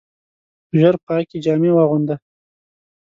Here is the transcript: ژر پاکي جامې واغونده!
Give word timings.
ژر 0.79 0.95
پاکي 1.05 1.37
جامې 1.45 1.71
واغونده! 1.73 2.15